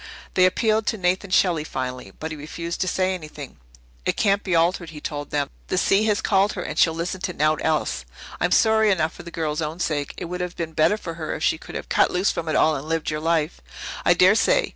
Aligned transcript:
They 0.33 0.47
appealed 0.47 0.87
to 0.87 0.97
Nathan 0.97 1.29
Shelley 1.29 1.63
finally, 1.63 2.11
but 2.19 2.31
he 2.31 2.35
refused 2.35 2.81
to 2.81 2.87
say 2.87 3.13
anything. 3.13 3.57
"It 4.03 4.17
can't 4.17 4.43
be 4.43 4.55
altered," 4.55 4.89
he 4.89 4.99
told 4.99 5.29
them. 5.29 5.51
"The 5.67 5.77
sea 5.77 6.05
has 6.05 6.21
called 6.23 6.53
her 6.53 6.63
and 6.63 6.79
she'll 6.79 6.95
listen 6.95 7.21
to 7.21 7.33
naught 7.33 7.61
else. 7.63 8.03
I'm 8.39 8.49
sorry 8.49 8.89
enough 8.89 9.13
for 9.13 9.21
the 9.21 9.29
girl's 9.29 9.61
own 9.61 9.79
sake. 9.79 10.15
It 10.17 10.25
would 10.25 10.41
have 10.41 10.55
been 10.55 10.73
better 10.73 10.97
for 10.97 11.13
her 11.21 11.35
if 11.35 11.43
she 11.43 11.59
could 11.59 11.75
have 11.75 11.87
cut 11.87 12.09
loose 12.09 12.31
from 12.31 12.49
it 12.49 12.55
all 12.55 12.75
and 12.75 12.89
lived 12.89 13.11
your 13.11 13.19
life, 13.19 13.61
I 14.03 14.15
dare 14.15 14.33
say. 14.33 14.69